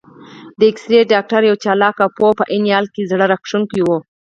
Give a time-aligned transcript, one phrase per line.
[0.59, 3.89] د اېکسرې ډاکټر یو چالاک، پوه او په عین حال کې زړه راښکونکی و.